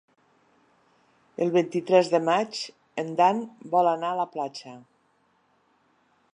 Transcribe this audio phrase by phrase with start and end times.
[1.45, 2.63] El vint-i-tres de maig
[3.03, 3.45] en Dan
[3.77, 4.77] vol anar a la platja.